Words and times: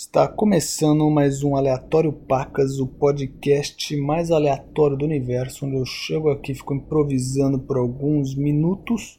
Está 0.00 0.28
começando 0.28 1.10
mais 1.10 1.42
um 1.42 1.56
Aleatório 1.56 2.12
Pacas, 2.12 2.78
o 2.78 2.86
podcast 2.86 3.96
mais 3.96 4.30
aleatório 4.30 4.96
do 4.96 5.04
universo, 5.04 5.66
onde 5.66 5.74
eu 5.74 5.84
chego 5.84 6.30
aqui 6.30 6.54
fico 6.54 6.72
improvisando 6.72 7.58
por 7.58 7.76
alguns 7.76 8.32
minutos 8.32 9.18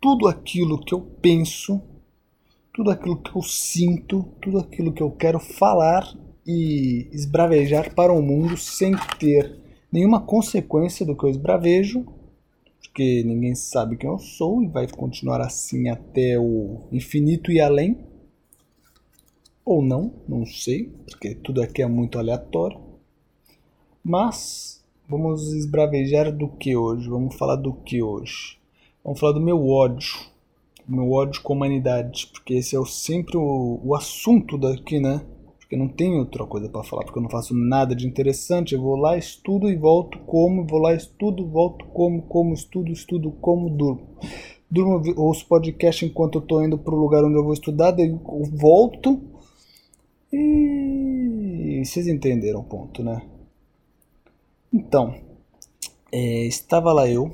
tudo 0.00 0.26
aquilo 0.26 0.84
que 0.84 0.92
eu 0.92 1.00
penso, 1.00 1.80
tudo 2.74 2.90
aquilo 2.90 3.18
que 3.18 3.30
eu 3.36 3.40
sinto, 3.40 4.24
tudo 4.42 4.58
aquilo 4.58 4.92
que 4.92 5.00
eu 5.00 5.12
quero 5.12 5.38
falar 5.38 6.12
e 6.44 7.06
esbravejar 7.12 7.94
para 7.94 8.12
o 8.12 8.20
mundo 8.20 8.56
sem 8.56 8.96
ter 9.20 9.60
nenhuma 9.92 10.20
consequência 10.20 11.06
do 11.06 11.16
que 11.16 11.22
eu 11.22 11.30
esbravejo, 11.30 12.04
porque 12.80 13.22
ninguém 13.22 13.54
sabe 13.54 13.96
quem 13.96 14.10
eu 14.10 14.18
sou 14.18 14.60
e 14.60 14.66
vai 14.66 14.88
continuar 14.88 15.40
assim 15.40 15.88
até 15.88 16.36
o 16.36 16.80
infinito 16.90 17.52
e 17.52 17.60
além 17.60 18.07
ou 19.68 19.82
não, 19.82 20.14
não 20.26 20.46
sei, 20.46 20.90
porque 21.04 21.34
tudo 21.34 21.60
aqui 21.60 21.82
é 21.82 21.86
muito 21.86 22.18
aleatório. 22.18 22.80
Mas 24.02 24.82
vamos 25.06 25.52
esbravejar 25.52 26.34
do 26.34 26.48
que 26.48 26.74
hoje? 26.74 27.06
Vamos 27.06 27.36
falar 27.36 27.56
do 27.56 27.74
que 27.74 28.02
hoje? 28.02 28.58
Vamos 29.04 29.20
falar 29.20 29.32
do 29.32 29.40
meu 29.42 29.68
ódio, 29.68 30.16
meu 30.88 31.12
ódio 31.12 31.42
com 31.42 31.52
a 31.52 31.56
humanidade, 31.56 32.28
porque 32.32 32.54
esse 32.54 32.74
é 32.74 32.84
sempre 32.86 33.36
o, 33.36 33.78
o 33.84 33.94
assunto 33.94 34.56
daqui, 34.56 34.98
né? 34.98 35.20
Porque 35.58 35.76
não 35.76 35.88
tem 35.88 36.18
outra 36.18 36.46
coisa 36.46 36.66
para 36.70 36.82
falar, 36.82 37.04
porque 37.04 37.18
eu 37.18 37.22
não 37.22 37.28
faço 37.28 37.54
nada 37.54 37.94
de 37.94 38.06
interessante. 38.06 38.74
Eu 38.74 38.80
vou 38.80 38.96
lá, 38.96 39.18
estudo 39.18 39.68
e 39.68 39.76
volto, 39.76 40.18
como, 40.20 40.64
vou 40.64 40.80
lá, 40.80 40.94
estudo, 40.94 41.46
volto, 41.46 41.84
como, 41.92 42.22
como, 42.22 42.54
estudo, 42.54 42.90
estudo, 42.90 43.32
como, 43.32 43.68
durmo. 43.68 44.00
Durmo, 44.70 45.02
ouço 45.14 45.46
podcast 45.46 46.06
enquanto 46.06 46.38
eu 46.38 46.42
tô 46.42 46.62
indo 46.62 46.78
pro 46.78 46.96
lugar 46.96 47.22
onde 47.22 47.36
eu 47.36 47.44
vou 47.44 47.52
estudar, 47.52 47.90
daí 47.90 48.08
eu 48.08 48.44
volto 48.54 49.36
e 50.32 51.82
vocês 51.84 52.06
entenderam 52.06 52.60
o 52.60 52.64
ponto, 52.64 53.02
né? 53.02 53.22
Então, 54.72 55.14
é, 56.12 56.46
estava 56.46 56.92
lá 56.92 57.08
eu 57.08 57.32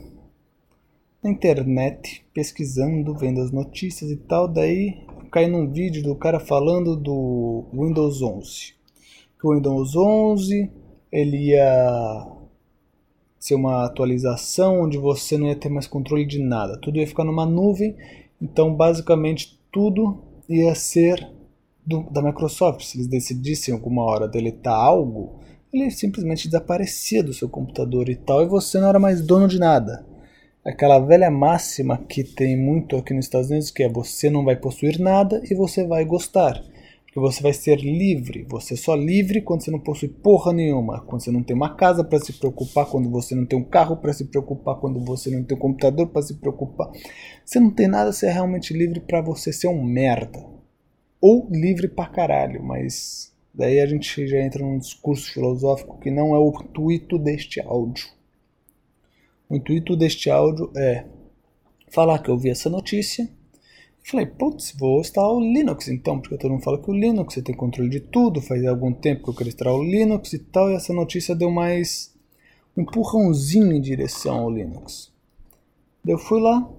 na 1.23 1.31
internet 1.31 2.25
pesquisando, 2.35 3.15
vendo 3.15 3.41
as 3.41 3.51
notícias 3.51 4.11
e 4.11 4.17
tal, 4.17 4.47
daí 4.47 5.05
caí 5.33 5.49
num 5.49 5.69
vídeo 5.69 6.03
do 6.03 6.15
cara 6.15 6.39
falando 6.39 6.95
do 6.95 7.65
Windows 7.73 8.23
11. 8.23 8.75
Que 9.41 9.47
o 9.47 9.55
Windows 9.55 9.97
11 9.97 10.71
ele 11.11 11.49
ia 11.49 12.27
ser 13.39 13.55
uma 13.55 13.85
atualização 13.85 14.83
onde 14.83 14.97
você 14.97 15.37
não 15.37 15.49
ia 15.49 15.57
ter 15.57 15.69
mais 15.69 15.87
controle 15.87 16.25
de 16.25 16.39
nada, 16.39 16.79
tudo 16.81 16.99
ia 16.99 17.07
ficar 17.07 17.25
numa 17.25 17.45
nuvem, 17.45 17.97
então 18.41 18.75
basicamente 18.75 19.61
tudo 19.73 20.23
ia 20.49 20.75
ser 20.75 21.31
do, 21.87 22.09
da 22.11 22.23
Microsoft, 22.23 22.83
se 22.83 22.97
eles 22.97 23.07
decidissem 23.07 23.75
alguma 23.75 24.03
hora 24.03 24.29
deletar 24.29 24.75
algo, 24.75 25.41
ele 25.73 25.91
simplesmente 25.91 26.49
desaparecia 26.49 27.23
do 27.23 27.35
seu 27.35 27.49
computador 27.49 28.09
e 28.09 28.15
tal, 28.15 28.43
e 28.43 28.47
você 28.47 28.79
não 28.79 28.89
era 28.89 28.99
mais 28.99 29.21
dono 29.21 29.49
de 29.49 29.59
nada. 29.59 30.07
Aquela 30.65 30.99
velha 30.99 31.31
máxima 31.31 31.99
que 31.99 32.25
tem 32.25 32.57
muito 32.57 32.97
aqui 32.97 33.13
nos 33.13 33.27
Estados 33.27 33.51
Unidos, 33.51 33.71
que 33.71 33.83
é 33.83 33.89
você 33.89 34.31
não 34.31 34.45
vai 34.45 34.57
possuir 34.57 34.99
nada 34.99 35.43
e 35.51 35.55
você 35.55 35.87
vai 35.87 36.05
gostar. 36.07 36.63
Porque 37.05 37.21
você 37.21 37.43
vai 37.43 37.53
ser 37.53 37.77
livre. 37.81 38.47
Você 38.49 38.73
é 38.73 38.77
só 38.77 38.95
livre 38.95 39.43
quando 39.43 39.63
você 39.63 39.71
não 39.71 39.79
possui 39.79 40.09
porra 40.09 40.55
nenhuma. 40.55 41.03
Quando 41.03 41.23
você 41.23 41.31
não 41.31 41.43
tem 41.43 41.55
uma 41.55 41.77
casa 41.77 42.03
para 42.03 42.19
se 42.19 42.33
preocupar, 42.33 42.87
quando 42.87 43.11
você 43.11 43.35
não 43.35 43.45
tem 43.45 43.59
um 43.59 43.65
carro 43.65 43.99
para 43.99 44.13
se 44.15 44.25
preocupar, 44.25 44.77
quando 44.77 44.99
você 45.05 45.31
não 45.31 45.45
tem 45.45 45.55
um 45.55 45.61
computador 45.61 46.07
para 46.07 46.23
se 46.23 46.35
preocupar. 46.35 46.91
Você 47.45 47.61
não 47.61 47.71
tem 47.71 47.87
nada, 47.87 48.11
você 48.11 48.27
é 48.27 48.33
realmente 48.33 48.73
livre 48.73 49.01
para 49.01 49.21
você 49.21 49.53
ser 49.53 49.69
um 49.69 49.85
merda 49.85 50.54
ou 51.27 51.49
livre 51.51 51.89
pra 51.89 52.05
caralho, 52.05 52.63
mas 52.63 53.33
daí 53.55 53.81
a 53.81 53.87
gente 53.87 54.27
já 54.27 54.39
entra 54.41 54.63
num 54.63 54.79
discurso 54.79 55.33
filosófico 55.33 55.99
que 55.99 56.11
não 56.11 56.35
é 56.35 56.39
o 56.39 56.51
intuito 56.51 57.19
deste 57.19 57.63
áudio. 57.63 58.07
O 59.49 59.57
intuito 59.57 59.97
deste 59.97 60.29
áudio 60.29 60.71
é 60.77 61.07
falar 61.89 62.19
que 62.19 62.29
eu 62.29 62.37
vi 62.37 62.51
essa 62.51 62.69
notícia 62.69 63.27
e 64.05 64.07
falei, 64.11 64.27
putz, 64.27 64.75
vou 64.79 65.01
instalar 65.01 65.33
o 65.33 65.41
Linux 65.41 65.89
então, 65.89 66.21
porque 66.21 66.37
todo 66.37 66.51
mundo 66.51 66.63
fala 66.63 66.77
que 66.77 66.91
o 66.91 66.95
Linux 66.95 67.33
você 67.33 67.41
tem 67.41 67.55
controle 67.55 67.89
de 67.89 68.01
tudo, 68.01 68.43
faz 68.43 68.63
algum 68.67 68.93
tempo 68.93 69.25
que 69.25 69.31
eu 69.31 69.35
quero 69.35 69.49
instalar 69.49 69.75
o 69.75 69.83
Linux 69.83 70.35
e 70.35 70.39
tal, 70.39 70.71
e 70.71 70.75
essa 70.75 70.93
notícia 70.93 71.35
deu 71.35 71.51
mais 71.51 72.15
um 72.77 72.83
empurrãozinho 72.83 73.73
em 73.73 73.81
direção 73.81 74.41
ao 74.41 74.51
Linux. 74.51 75.11
Eu 76.07 76.19
fui 76.19 76.39
lá, 76.39 76.71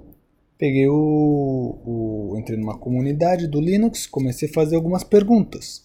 peguei 0.57 0.87
o, 0.87 1.77
o, 1.85 2.37
entrei 2.37 2.57
numa 2.57 2.77
comunidade 2.77 3.47
do 3.47 3.59
Linux, 3.59 4.07
comecei 4.07 4.49
a 4.49 4.53
fazer 4.53 4.75
algumas 4.75 5.03
perguntas. 5.03 5.83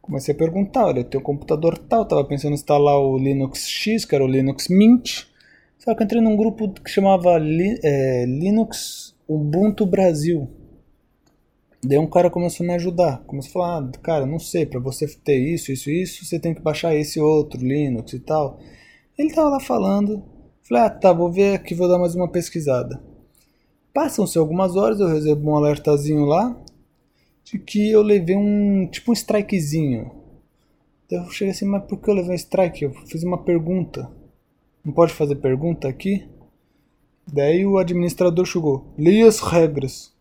Comecei 0.00 0.34
a 0.34 0.36
perguntar, 0.36 0.86
olha, 0.86 1.00
eu 1.00 1.04
tenho 1.04 1.20
um 1.20 1.24
computador 1.24 1.78
tal, 1.78 2.02
estava 2.02 2.24
pensando 2.24 2.52
em 2.52 2.54
instalar 2.54 2.98
o 2.98 3.18
Linux 3.18 3.68
X, 3.68 4.04
que 4.04 4.14
era 4.14 4.24
o 4.24 4.28
Linux 4.28 4.68
Mint. 4.68 5.24
Só 5.78 5.94
que 5.94 6.04
entrei 6.04 6.20
num 6.20 6.36
grupo 6.36 6.68
que 6.72 6.90
chamava 6.90 7.38
é, 7.38 8.24
Linux 8.26 9.14
Ubuntu 9.28 9.86
Brasil. 9.86 10.48
Daí 11.82 11.98
um 11.98 12.06
cara 12.06 12.28
começou 12.28 12.64
a 12.64 12.66
me 12.66 12.74
ajudar. 12.74 13.22
Começou 13.26 13.50
a 13.50 13.52
falar, 13.52 13.78
ah, 13.78 13.98
cara, 14.02 14.26
não 14.26 14.38
sei, 14.38 14.66
para 14.66 14.80
você 14.80 15.06
ter 15.06 15.38
isso, 15.38 15.70
isso, 15.72 15.90
isso, 15.90 16.24
você 16.24 16.38
tem 16.38 16.54
que 16.54 16.60
baixar 16.60 16.94
esse 16.94 17.20
outro 17.20 17.60
Linux 17.60 18.12
e 18.12 18.18
tal. 18.18 18.58
Ele 19.16 19.32
tava 19.32 19.50
lá 19.50 19.60
falando. 19.60 20.22
Falei, 20.62 20.84
ah, 20.84 20.90
tá, 20.90 21.12
vou 21.12 21.30
ver 21.30 21.54
aqui, 21.54 21.74
vou 21.74 21.88
dar 21.88 21.98
mais 21.98 22.14
uma 22.14 22.28
pesquisada. 22.28 23.09
Passam-se 23.92 24.38
algumas 24.38 24.76
horas, 24.76 25.00
eu 25.00 25.08
recebo 25.08 25.50
um 25.50 25.56
alertazinho 25.56 26.24
lá 26.24 26.56
de 27.44 27.58
que 27.58 27.90
eu 27.90 28.02
levei 28.02 28.36
um 28.36 28.86
tipo 28.86 29.10
um 29.10 29.14
strikezinho. 29.14 30.12
Eu 31.10 31.28
cheguei 31.30 31.50
assim, 31.50 31.64
mas 31.64 31.84
por 31.84 31.98
que 31.98 32.08
eu 32.08 32.14
levei 32.14 32.32
um 32.32 32.36
strike? 32.36 32.84
Eu 32.84 32.92
fiz 33.06 33.24
uma 33.24 33.38
pergunta. 33.38 34.10
Não 34.84 34.92
pode 34.92 35.12
fazer 35.12 35.36
pergunta 35.36 35.88
aqui? 35.88 36.28
Daí 37.32 37.66
o 37.66 37.78
administrador 37.78 38.44
chegou, 38.44 38.84
leia 38.96 39.26
as 39.26 39.40
regras. 39.40 40.12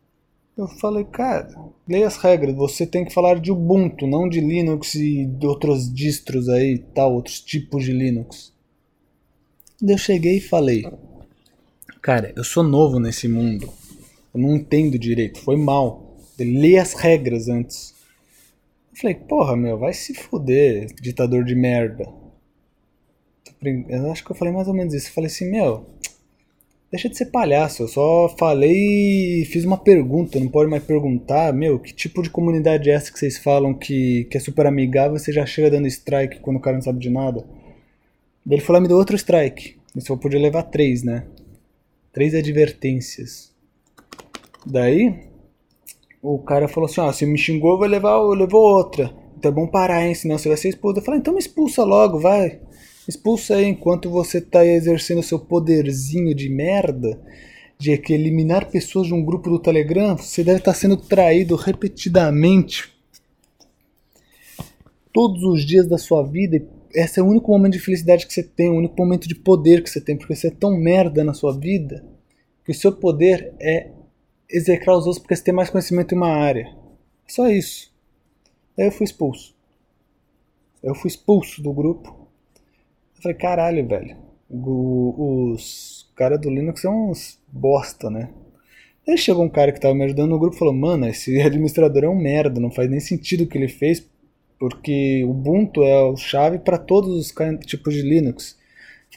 Eu 0.57 0.67
falei, 0.67 1.05
cara, 1.05 1.55
leia 1.87 2.07
as 2.07 2.17
regras. 2.17 2.55
Você 2.55 2.85
tem 2.85 3.05
que 3.05 3.13
falar 3.13 3.39
de 3.39 3.51
Ubuntu, 3.51 4.05
não 4.05 4.27
de 4.27 4.41
Linux 4.41 4.95
e 4.95 5.25
de 5.25 5.47
outros 5.47 5.91
distros 5.91 6.49
aí, 6.49 6.79
tal, 6.79 7.13
outros 7.13 7.39
tipos 7.39 7.85
de 7.85 7.93
Linux. 7.93 8.53
Eu 9.81 9.97
cheguei 9.97 10.37
e 10.37 10.41
falei, 10.41 10.85
Cara, 12.01 12.31
eu 12.35 12.45
sou 12.45 12.63
novo 12.63 12.97
nesse 12.97 13.27
mundo. 13.27 13.69
Eu 14.33 14.39
não 14.39 14.55
entendo 14.55 14.97
direito. 14.97 15.41
Foi 15.41 15.57
mal. 15.57 16.17
Lê 16.39 16.77
as 16.77 16.93
regras 16.93 17.49
antes. 17.49 17.93
Eu 18.91 18.97
falei, 18.97 19.15
porra, 19.15 19.57
meu, 19.57 19.77
vai 19.77 19.93
se 19.93 20.13
fuder, 20.13 20.87
ditador 21.01 21.43
de 21.43 21.55
merda. 21.55 22.07
Eu 23.89 24.09
acho 24.11 24.23
que 24.23 24.31
eu 24.31 24.35
falei 24.35 24.53
mais 24.53 24.69
ou 24.69 24.73
menos 24.73 24.93
isso. 24.93 25.09
Eu 25.09 25.13
falei 25.13 25.27
assim, 25.27 25.51
meu, 25.51 25.85
deixa 26.89 27.09
de 27.09 27.17
ser 27.17 27.25
palhaço. 27.25 27.83
Eu 27.83 27.89
só 27.89 28.33
falei 28.39 29.41
e 29.41 29.45
fiz 29.45 29.65
uma 29.65 29.77
pergunta. 29.77 30.39
Não 30.39 30.47
pode 30.47 30.69
mais 30.69 30.83
perguntar, 30.83 31.53
meu, 31.53 31.77
que 31.79 31.93
tipo 31.93 32.21
de 32.21 32.29
comunidade 32.29 32.89
é 32.89 32.93
essa 32.93 33.11
que 33.11 33.19
vocês 33.19 33.37
falam 33.37 33.73
que, 33.73 34.23
que 34.31 34.37
é 34.37 34.39
super 34.39 34.65
amigável 34.65 35.17
e 35.17 35.19
você 35.19 35.33
já 35.33 35.45
chega 35.45 35.71
dando 35.71 35.87
strike 35.87 36.39
quando 36.39 36.57
o 36.57 36.61
cara 36.61 36.77
não 36.77 36.81
sabe 36.81 36.99
de 36.99 37.09
nada? 37.09 37.45
Daí 38.45 38.57
ele 38.57 38.65
falou, 38.65 38.81
me 38.81 38.87
deu 38.87 38.95
outro 38.95 39.17
strike. 39.17 39.77
Eu 40.07 40.17
podia 40.17 40.39
levar 40.39 40.63
três, 40.63 41.03
né? 41.03 41.25
Três 42.19 42.35
advertências. 42.35 43.49
Daí, 44.65 45.29
o 46.21 46.37
cara 46.39 46.67
falou 46.67 46.89
assim: 46.89 46.99
ó, 46.99 47.13
se 47.13 47.25
me 47.25 47.37
xingou, 47.37 47.77
vou 47.77 47.87
levar, 47.87 48.17
eu 48.17 48.33
levo 48.33 48.57
outra. 48.57 49.15
Então 49.37 49.49
é 49.49 49.55
bom 49.55 49.65
parar, 49.65 50.05
hein? 50.05 50.13
Senão 50.13 50.37
você 50.37 50.49
vai 50.49 50.57
ser 50.57 50.67
expulso. 50.67 50.99
Eu 50.99 51.03
falei: 51.03 51.21
então 51.21 51.33
me 51.33 51.39
expulsa 51.39 51.81
logo, 51.85 52.19
vai. 52.19 52.59
Expulsa 53.07 53.55
aí 53.55 53.63
enquanto 53.63 54.09
você 54.09 54.41
tá 54.41 54.65
exercendo 54.65 55.23
seu 55.23 55.39
poderzinho 55.39 56.35
de 56.35 56.49
merda 56.49 57.17
de 57.77 57.97
que 57.97 58.11
eliminar 58.11 58.69
pessoas 58.69 59.07
de 59.07 59.13
um 59.13 59.23
grupo 59.23 59.49
do 59.49 59.57
Telegram. 59.57 60.17
Você 60.17 60.43
deve 60.43 60.59
estar 60.59 60.73
tá 60.73 60.77
sendo 60.77 60.97
traído 60.97 61.55
repetidamente 61.55 62.93
todos 65.13 65.41
os 65.41 65.65
dias 65.65 65.87
da 65.87 65.97
sua 65.97 66.21
vida 66.21 66.67
esse 66.93 67.19
é 67.19 67.23
o 67.23 67.27
único 67.27 67.51
momento 67.51 67.73
de 67.73 67.79
felicidade 67.79 68.25
que 68.25 68.33
você 68.33 68.43
tem, 68.43 68.69
o 68.69 68.77
único 68.77 68.95
momento 68.97 69.27
de 69.27 69.35
poder 69.35 69.83
que 69.83 69.89
você 69.89 70.01
tem, 70.01 70.17
porque 70.17 70.35
você 70.35 70.47
é 70.47 70.51
tão 70.51 70.75
merda 70.75 71.23
na 71.23 71.33
sua 71.33 71.57
vida 71.57 72.03
que 72.69 72.71
o 72.71 72.75
seu 72.75 72.91
poder 72.91 73.51
é 73.59 73.89
execrar 74.47 74.95
os 74.95 75.07
outros 75.07 75.17
porque 75.17 75.35
você 75.35 75.43
tem 75.43 75.53
mais 75.53 75.71
conhecimento 75.71 76.13
em 76.13 76.17
uma 76.17 76.29
área. 76.29 76.71
É 77.27 77.31
só 77.31 77.49
isso. 77.49 77.91
Aí 78.77 78.85
eu 78.85 78.91
fui 78.91 79.05
expulso. 79.05 79.55
Eu 80.83 80.93
fui 80.93 81.07
expulso 81.07 81.63
do 81.63 81.73
grupo. 81.73 82.29
Eu 83.15 83.23
falei, 83.23 83.35
caralho, 83.35 83.87
velho. 83.87 84.15
os 84.47 86.11
caras 86.15 86.39
do 86.39 86.51
Linux 86.51 86.81
são 86.81 87.09
uns 87.09 87.39
bosta, 87.47 88.07
né? 88.07 88.29
Aí 89.07 89.17
chegou 89.17 89.43
um 89.43 89.49
cara 89.49 89.71
que 89.71 89.81
tava 89.81 89.95
me 89.95 90.03
ajudando 90.03 90.29
no 90.29 90.39
grupo 90.39 90.55
e 90.55 90.59
falou, 90.59 90.73
mano, 90.75 91.07
esse 91.07 91.41
administrador 91.41 92.03
é 92.03 92.07
um 92.07 92.15
merda, 92.15 92.59
não 92.59 92.69
faz 92.69 92.87
nem 92.87 92.99
sentido 92.99 93.45
o 93.45 93.47
que 93.47 93.57
ele 93.57 93.67
fez 93.67 94.07
porque 94.59 95.23
o 95.23 95.31
Ubuntu 95.31 95.81
é 95.81 96.11
a 96.11 96.15
chave 96.17 96.59
para 96.59 96.77
todos 96.77 97.17
os 97.17 97.33
tipos 97.65 97.95
de 97.95 98.01
Linux. 98.01 98.58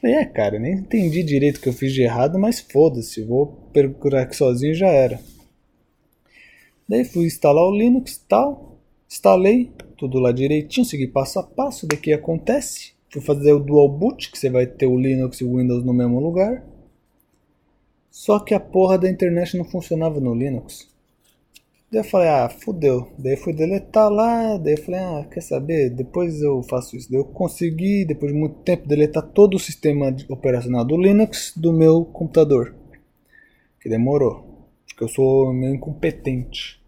É, 0.05 0.25
cara, 0.25 0.59
nem 0.59 0.75
entendi 0.75 1.23
direito 1.23 1.59
o 1.59 1.61
que 1.61 1.69
eu 1.69 1.73
fiz 1.73 1.93
de 1.93 2.03
errado, 2.03 2.39
mas 2.39 2.61
foda-se, 2.61 3.23
vou 3.23 3.47
procurar 3.73 4.23
aqui 4.23 4.35
sozinho 4.35 4.73
e 4.73 4.75
já 4.75 4.89
era. 4.89 5.21
Daí 6.89 7.05
fui 7.05 7.27
instalar 7.27 7.65
o 7.65 7.75
Linux 7.75 8.19
tal, 8.29 8.73
Instalei 9.13 9.71
tudo 9.99 10.19
lá 10.19 10.33
direitinho, 10.33 10.87
segui 10.87 11.07
passo 11.07 11.39
a 11.39 11.43
passo, 11.43 11.87
daqui 11.87 12.15
acontece. 12.15 12.95
Fui 13.11 13.21
fazer 13.21 13.53
o 13.53 13.61
dual 13.61 13.87
boot, 13.87 14.33
que 14.33 14.39
você 14.39 14.49
vai 14.49 14.67
ter 14.67 14.87
o 14.87 14.97
Linux 14.97 15.39
e 15.39 15.45
o 15.45 15.59
Windows 15.59 15.85
no 15.85 15.93
mesmo 15.93 16.19
lugar. 16.19 16.65
Só 18.11 18.41
que 18.41 18.55
a 18.55 18.59
porra 18.59 18.97
da 18.97 19.11
internet 19.11 19.55
não 19.55 19.67
funcionava 19.67 20.19
no 20.19 20.35
Linux. 20.35 20.89
Daí 21.93 22.01
eu 22.01 22.05
falei, 22.05 22.29
ah, 22.29 22.49
fudeu. 22.49 23.13
Daí 23.19 23.35
eu 23.35 23.37
fui 23.37 23.53
deletar 23.53 24.11
lá, 24.11 24.57
daí 24.57 24.73
eu 24.73 24.83
falei, 24.83 24.99
ah, 24.99 25.29
quer 25.31 25.43
saber? 25.43 25.91
Depois 25.91 26.41
eu 26.41 26.63
faço 26.63 26.97
isso. 26.97 27.11
Daí 27.11 27.21
eu 27.21 27.25
consegui, 27.27 28.07
depois 28.07 28.33
de 28.33 28.39
muito 28.39 28.61
tempo, 28.61 28.89
deletar 28.89 29.23
todo 29.23 29.57
o 29.57 29.59
sistema 29.59 30.07
operacional 30.31 30.87
do 30.87 30.97
Linux 30.97 31.53
do 31.55 31.71
meu 31.71 32.07
computador. 32.07 32.75
Que 33.79 33.91
demorou. 33.91 34.71
Porque 34.87 35.05
eu 35.05 35.09
sou 35.09 35.53
meio 35.53 35.75
incompetente. 35.75 36.81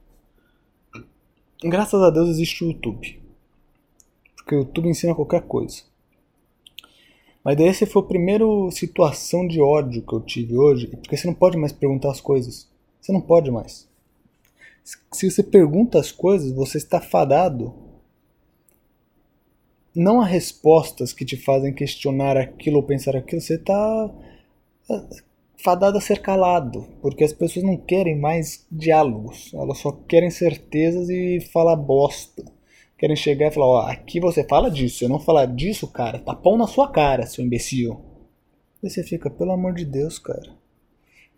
Graças 1.62 2.00
a 2.00 2.08
Deus 2.08 2.30
existe 2.30 2.64
o 2.64 2.68
YouTube. 2.68 3.20
Porque 4.36 4.54
o 4.54 4.60
YouTube 4.60 4.88
ensina 4.88 5.14
qualquer 5.14 5.42
coisa. 5.42 5.82
Mas 7.44 7.58
daí 7.58 7.68
essa 7.68 7.86
foi 7.86 8.00
a 8.00 8.06
primeira 8.06 8.46
situação 8.70 9.46
de 9.46 9.60
ódio 9.60 10.00
que 10.00 10.14
eu 10.14 10.22
tive 10.22 10.56
hoje. 10.56 10.86
Porque 10.86 11.14
você 11.14 11.26
não 11.26 11.34
pode 11.34 11.58
mais 11.58 11.72
perguntar 11.72 12.10
as 12.10 12.22
coisas. 12.22 12.66
Você 13.02 13.12
não 13.12 13.20
pode 13.20 13.50
mais. 13.50 13.92
Se 14.84 15.30
você 15.30 15.42
pergunta 15.42 15.98
as 15.98 16.12
coisas, 16.12 16.52
você 16.52 16.76
está 16.76 17.00
fadado. 17.00 17.74
Não 19.94 20.20
há 20.20 20.26
respostas 20.26 21.12
que 21.12 21.24
te 21.24 21.36
fazem 21.36 21.72
questionar 21.72 22.36
aquilo 22.36 22.76
ou 22.76 22.82
pensar 22.82 23.16
aquilo. 23.16 23.40
Você 23.40 23.54
está 23.54 24.10
é, 24.90 25.02
fadado 25.56 25.96
a 25.96 26.00
ser 26.00 26.20
calado, 26.20 26.86
porque 27.00 27.24
as 27.24 27.32
pessoas 27.32 27.64
não 27.64 27.76
querem 27.78 28.18
mais 28.18 28.66
diálogos. 28.70 29.54
Elas 29.54 29.78
só 29.78 29.90
querem 29.92 30.30
certezas 30.30 31.08
e 31.08 31.40
falar 31.40 31.76
bosta. 31.76 32.44
Querem 32.98 33.16
chegar 33.16 33.48
e 33.48 33.54
falar: 33.54 33.66
Ó, 33.66 33.80
aqui 33.86 34.20
você 34.20 34.44
fala 34.44 34.70
disso, 34.70 35.04
eu 35.04 35.08
não 35.08 35.18
falar 35.18 35.46
disso, 35.46 35.88
cara, 35.88 36.18
tá 36.18 36.34
pão 36.34 36.58
na 36.58 36.66
sua 36.66 36.90
cara, 36.90 37.26
seu 37.26 37.44
imbecil. 37.44 38.00
E 38.82 38.90
você 38.90 39.02
fica, 39.02 39.30
pelo 39.30 39.52
amor 39.52 39.72
de 39.72 39.84
Deus, 39.86 40.18
cara. 40.18 40.63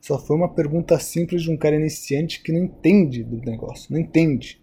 Só 0.07 0.21
foi 0.21 0.37
uma 0.37 0.49
pergunta 0.49 1.01
simples 1.01 1.43
de 1.43 1.51
um 1.51 1.57
cara 1.57 1.75
iniciante 1.75 2.41
que 2.41 2.53
não 2.53 2.63
entende 2.63 3.25
do 3.25 3.39
negócio, 3.39 3.93
não 3.93 3.99
entende. 3.99 4.63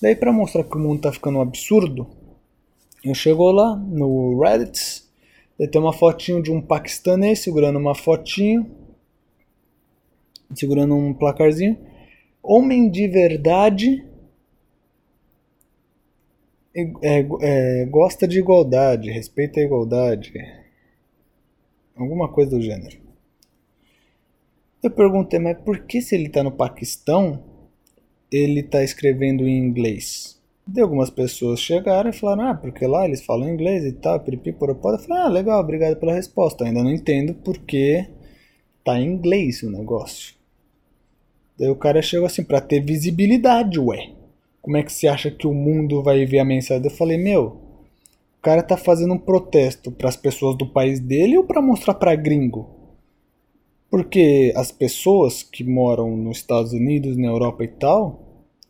Daí 0.00 0.16
para 0.16 0.32
mostrar 0.32 0.64
que 0.64 0.74
o 0.74 0.80
mundo 0.80 1.02
tá 1.02 1.12
ficando 1.12 1.36
um 1.36 1.42
absurdo, 1.42 2.08
eu 3.04 3.14
chego 3.14 3.52
lá 3.52 3.76
no 3.76 4.40
Reddit, 4.40 5.04
daí 5.58 5.68
tem 5.68 5.78
uma 5.78 5.92
fotinho 5.92 6.42
de 6.42 6.50
um 6.50 6.62
paquistanês 6.62 7.40
segurando 7.40 7.78
uma 7.78 7.94
fotinho, 7.94 8.74
segurando 10.54 10.96
um 10.96 11.12
placarzinho. 11.12 11.76
Homem 12.42 12.90
de 12.90 13.06
verdade 13.06 14.02
é, 16.74 17.26
é, 17.42 17.84
gosta 17.84 18.26
de 18.26 18.38
igualdade, 18.38 19.10
respeita 19.10 19.60
a 19.60 19.62
igualdade. 19.62 20.32
Alguma 21.94 22.32
coisa 22.32 22.52
do 22.52 22.62
gênero. 22.62 23.03
Eu 24.84 24.90
perguntei, 24.90 25.38
mas 25.38 25.56
por 25.56 25.78
que 25.86 26.02
se 26.02 26.14
ele 26.14 26.26
está 26.26 26.42
no 26.42 26.52
Paquistão, 26.52 27.42
ele 28.30 28.60
está 28.60 28.84
escrevendo 28.84 29.48
em 29.48 29.56
inglês? 29.56 30.38
De 30.66 30.82
algumas 30.82 31.08
pessoas 31.08 31.58
chegaram 31.58 32.10
e 32.10 32.12
falaram, 32.12 32.50
ah, 32.50 32.54
porque 32.54 32.86
lá 32.86 33.06
eles 33.06 33.24
falam 33.24 33.48
inglês 33.48 33.82
e 33.82 33.92
tal, 33.92 34.20
piripi, 34.20 34.52
poropó. 34.52 34.92
Eu 34.92 34.98
falei, 34.98 35.22
ah, 35.22 35.28
legal, 35.28 35.58
obrigado 35.58 35.96
pela 35.96 36.12
resposta. 36.12 36.66
Ainda 36.66 36.82
não 36.82 36.90
entendo 36.90 37.32
porque 37.32 38.10
tá 38.84 39.00
em 39.00 39.06
inglês 39.06 39.62
o 39.62 39.70
negócio. 39.70 40.34
Daí 41.58 41.70
o 41.70 41.76
cara 41.76 42.02
chegou 42.02 42.26
assim, 42.26 42.44
para 42.44 42.60
ter 42.60 42.84
visibilidade, 42.84 43.80
ué. 43.80 44.10
Como 44.60 44.76
é 44.76 44.82
que 44.82 44.92
você 44.92 45.08
acha 45.08 45.30
que 45.30 45.46
o 45.46 45.54
mundo 45.54 46.02
vai 46.02 46.26
ver 46.26 46.40
a 46.40 46.44
mensagem? 46.44 46.84
Eu 46.84 46.90
falei, 46.90 47.16
meu, 47.16 47.58
o 48.38 48.42
cara 48.42 48.62
tá 48.62 48.76
fazendo 48.76 49.14
um 49.14 49.18
protesto 49.18 49.90
para 49.90 50.10
as 50.10 50.16
pessoas 50.16 50.58
do 50.58 50.66
país 50.66 51.00
dele 51.00 51.38
ou 51.38 51.44
para 51.44 51.62
mostrar 51.62 51.94
para 51.94 52.14
gringo? 52.14 52.83
Porque 53.90 54.52
as 54.56 54.72
pessoas 54.72 55.42
que 55.42 55.62
moram 55.62 56.16
nos 56.16 56.38
Estados 56.38 56.72
Unidos, 56.72 57.16
na 57.16 57.28
Europa 57.28 57.64
e 57.64 57.68
tal, 57.68 58.24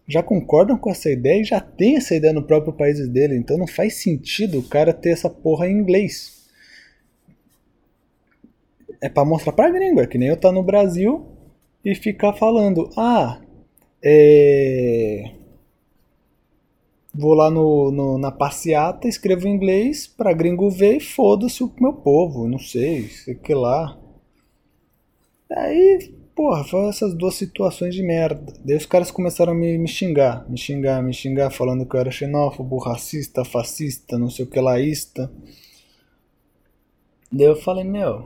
já 0.07 0.23
concordam 0.23 0.77
com 0.77 0.91
essa 0.91 1.11
ideia 1.11 1.41
e 1.41 1.45
já 1.45 1.61
tem 1.61 1.97
essa 1.97 2.15
ideia 2.15 2.33
no 2.33 2.43
próprio 2.43 2.73
país 2.73 3.07
dele. 3.09 3.37
Então 3.37 3.57
não 3.57 3.67
faz 3.67 3.95
sentido 3.95 4.59
o 4.59 4.69
cara 4.69 4.93
ter 4.93 5.11
essa 5.11 5.31
porra 5.31 5.69
em 5.69 5.79
inglês. 5.79 6.45
É 9.01 9.09
para 9.09 9.25
mostrar 9.25 9.53
pra 9.53 9.71
gringo, 9.71 10.01
é 10.01 10.07
que 10.07 10.19
nem 10.19 10.29
eu 10.29 10.37
tá 10.37 10.53
no 10.53 10.63
Brasil 10.63 11.27
e 11.85 11.95
ficar 11.95 12.33
falando, 12.33 12.89
ah, 12.97 13.41
é... 14.03 15.31
Vou 17.17 17.33
lá 17.33 17.49
no, 17.49 17.93
no, 17.93 18.19
na 18.19 18.33
passeata, 18.33 19.07
escrevo 19.07 19.47
em 19.47 19.55
inglês 19.55 20.07
pra 20.07 20.33
gringo 20.33 20.69
ver 20.69 20.97
e 20.97 21.01
foda-se 21.01 21.63
o 21.63 21.73
meu 21.81 21.93
povo, 21.93 22.49
não 22.49 22.59
sei, 22.59 23.09
sei 23.09 23.35
que 23.37 23.55
lá. 23.55 23.97
Aí, 25.57 26.13
porra, 26.35 26.65
foram 26.65 26.89
essas 26.89 27.15
duas 27.15 27.35
situações 27.37 27.95
de 27.95 28.03
merda. 28.03 28.53
Daí 28.65 28.77
os 28.77 28.87
caras 28.87 29.11
começaram 29.11 29.53
a 29.53 29.55
me, 29.55 29.79
me 29.79 29.87
xingar, 29.87 30.49
me 30.51 30.59
xingar, 30.59 31.03
me 31.03 31.13
xingar, 31.13 31.51
falando 31.51 31.87
que 31.87 31.95
eu 31.95 32.01
era 32.01 32.11
xenófobo, 32.11 32.79
racista, 32.79 33.45
fascista, 33.45 34.19
não 34.19 34.29
sei 34.29 34.45
o 34.45 34.49
que 34.49 34.61
laísta. 34.61 35.31
Daí 37.31 37.47
eu 37.47 37.57
falei, 37.57 37.85
meu, 37.85 38.25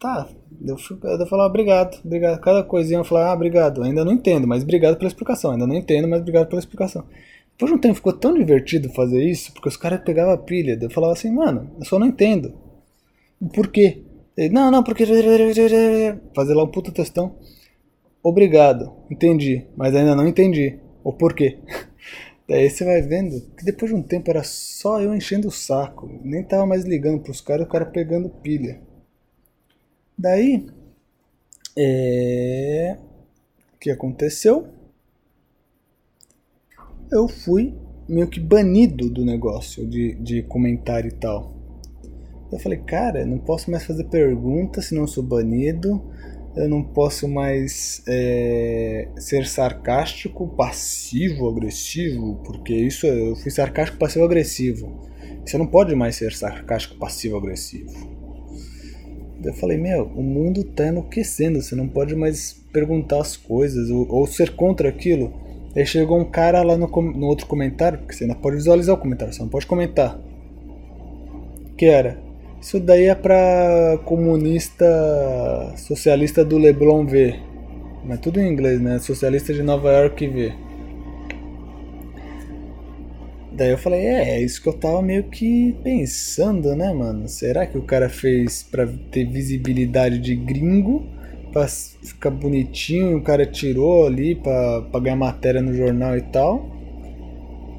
tá. 0.00 0.28
Eu, 0.66 0.78
fui, 0.78 0.98
eu 1.02 1.26
falei, 1.26 1.46
obrigado, 1.46 2.00
obrigado. 2.04 2.40
Cada 2.40 2.62
coisinha 2.62 3.00
eu 3.00 3.04
falei, 3.04 3.24
ah, 3.24 3.34
obrigado. 3.34 3.82
Ainda 3.82 4.04
não 4.04 4.12
entendo, 4.12 4.46
mas 4.46 4.62
obrigado 4.62 4.96
pela 4.96 5.08
explicação. 5.08 5.52
Ainda 5.52 5.66
não 5.66 5.74
entendo, 5.74 6.08
mas 6.08 6.20
obrigado 6.20 6.48
pela 6.48 6.60
explicação. 6.60 7.04
Depois 7.52 7.70
de 7.70 7.76
um 7.76 7.80
tempo 7.80 7.94
ficou 7.96 8.12
tão 8.12 8.34
divertido 8.34 8.88
fazer 8.90 9.22
isso, 9.22 9.52
porque 9.52 9.68
os 9.68 9.76
caras 9.76 10.00
pegavam 10.02 10.32
a 10.32 10.38
pilha. 10.38 10.78
Eu 10.80 10.90
falava 10.90 11.12
assim, 11.12 11.30
mano, 11.30 11.70
eu 11.78 11.84
só 11.84 11.98
não 11.98 12.06
entendo. 12.06 12.54
Por 13.54 13.68
quê? 13.68 14.02
Não, 14.50 14.70
não, 14.70 14.82
porque. 14.82 15.04
Fazer 16.34 16.54
lá 16.54 16.64
um 16.64 16.70
puta 16.70 16.90
testão. 16.90 17.36
Obrigado, 18.22 18.92
entendi, 19.10 19.66
mas 19.76 19.94
ainda 19.94 20.14
não 20.14 20.28
entendi. 20.28 20.78
O 21.02 21.12
porquê. 21.12 21.58
Daí 22.48 22.70
você 22.70 22.84
vai 22.84 23.02
vendo 23.02 23.40
que 23.56 23.64
depois 23.64 23.90
de 23.90 23.96
um 23.96 24.02
tempo 24.02 24.30
era 24.30 24.44
só 24.44 25.00
eu 25.00 25.14
enchendo 25.14 25.48
o 25.48 25.52
saco. 25.52 26.08
Nem 26.22 26.44
tava 26.44 26.66
mais 26.66 26.84
ligando 26.84 27.20
pros 27.20 27.40
caras, 27.40 27.66
o 27.66 27.70
cara 27.70 27.84
pegando 27.84 28.28
pilha. 28.28 28.80
Daí. 30.16 30.66
É. 31.76 32.96
O 33.74 33.78
que 33.78 33.90
aconteceu? 33.90 34.68
Eu 37.10 37.26
fui 37.26 37.74
meio 38.08 38.28
que 38.28 38.38
banido 38.38 39.10
do 39.10 39.24
negócio 39.24 39.86
de, 39.86 40.14
de 40.14 40.42
comentário 40.42 41.08
e 41.08 41.12
tal. 41.12 41.61
Eu 42.52 42.58
falei, 42.58 42.78
cara, 42.78 43.24
não 43.24 43.38
posso 43.38 43.70
mais 43.70 43.84
fazer 43.84 44.04
perguntas 44.04 44.84
senão 44.84 45.06
sou 45.06 45.22
banido. 45.22 46.02
Eu 46.54 46.68
não 46.68 46.82
posso 46.82 47.26
mais 47.26 48.02
é, 48.06 49.08
ser 49.16 49.46
sarcástico, 49.46 50.46
passivo, 50.48 51.48
agressivo, 51.48 52.42
porque 52.44 52.74
isso 52.74 53.06
eu 53.06 53.34
fui 53.36 53.50
sarcástico, 53.50 53.98
passivo, 53.98 54.26
agressivo. 54.26 55.00
Você 55.46 55.56
não 55.56 55.66
pode 55.66 55.94
mais 55.94 56.16
ser 56.16 56.34
sarcástico, 56.34 56.98
passivo, 56.98 57.38
agressivo. 57.38 57.90
Eu 59.42 59.54
falei, 59.54 59.78
meu, 59.78 60.04
o 60.14 60.22
mundo 60.22 60.62
tá 60.62 60.86
enlouquecendo, 60.86 61.60
você 61.62 61.74
não 61.74 61.88
pode 61.88 62.14
mais 62.14 62.52
perguntar 62.70 63.22
as 63.22 63.34
coisas 63.34 63.88
ou, 63.88 64.06
ou 64.08 64.26
ser 64.26 64.54
contra 64.54 64.90
aquilo. 64.90 65.32
Aí 65.74 65.86
chegou 65.86 66.20
um 66.20 66.30
cara 66.30 66.62
lá 66.62 66.76
no, 66.76 66.86
no 66.86 67.26
outro 67.26 67.46
comentário, 67.46 67.98
porque 67.98 68.14
você 68.14 68.24
ainda 68.24 68.36
pode 68.36 68.56
visualizar 68.56 68.94
o 68.94 68.98
comentário, 68.98 69.32
você 69.32 69.40
não 69.40 69.48
pode 69.48 69.66
comentar. 69.66 70.20
Que 71.78 71.86
era, 71.86 72.20
isso 72.62 72.78
daí 72.78 73.06
é 73.06 73.14
pra 73.14 73.98
comunista 74.04 74.86
socialista 75.76 76.44
do 76.44 76.56
Leblon 76.56 77.04
ver. 77.04 77.42
Mas 78.04 78.20
tudo 78.20 78.40
em 78.40 78.48
inglês, 78.48 78.80
né? 78.80 79.00
Socialista 79.00 79.52
de 79.52 79.64
Nova 79.64 79.90
York 79.90 80.28
ver. 80.28 80.54
Daí 83.50 83.70
eu 83.70 83.78
falei, 83.78 84.06
é, 84.06 84.36
é 84.36 84.40
isso 84.40 84.62
que 84.62 84.68
eu 84.68 84.72
tava 84.72 85.02
meio 85.02 85.24
que 85.24 85.76
pensando, 85.82 86.74
né, 86.76 86.92
mano? 86.92 87.28
Será 87.28 87.66
que 87.66 87.76
o 87.76 87.82
cara 87.82 88.08
fez 88.08 88.62
pra 88.62 88.86
ter 89.10 89.24
visibilidade 89.24 90.18
de 90.18 90.36
gringo? 90.36 91.04
Pra 91.52 91.66
ficar 91.66 92.30
bonitinho, 92.30 93.18
o 93.18 93.22
cara 93.22 93.44
tirou 93.44 94.06
ali 94.06 94.36
pra, 94.36 94.82
pra 94.82 95.00
ganhar 95.00 95.16
matéria 95.16 95.60
no 95.60 95.74
jornal 95.74 96.16
e 96.16 96.22
tal? 96.22 96.71